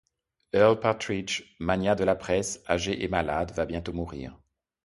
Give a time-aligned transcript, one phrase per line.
[0.51, 4.35] Earl Partridge, magnat de la presse, âgé et malade, va bientôt mourir.